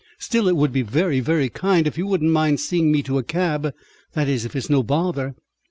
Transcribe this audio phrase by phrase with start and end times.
[0.17, 3.23] Still it would be very, very kind if you wouldn't mind seeing me to a
[3.23, 3.71] cab.
[4.13, 5.35] That is, if it's no bother."